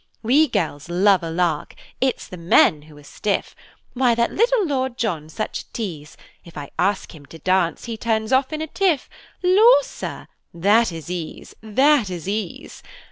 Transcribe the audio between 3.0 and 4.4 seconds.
stiff. Why that